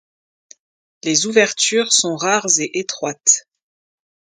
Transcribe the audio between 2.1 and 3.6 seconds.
rares et étroites.